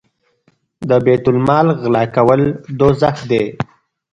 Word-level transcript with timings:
د 0.89 0.91
بیت 1.05 1.25
المال 1.31 1.67
غلا 1.81 2.03
کول 2.15 2.41
دوزخ 2.79 3.17
دی. 3.29 3.43